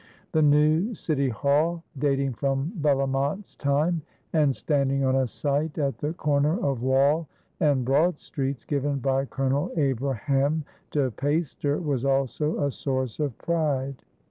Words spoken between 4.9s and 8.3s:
on a site at the corner of Wall and Broad